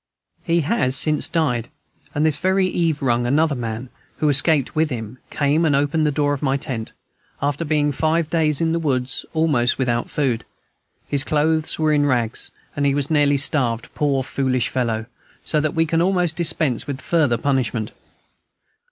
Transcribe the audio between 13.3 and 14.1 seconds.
starved,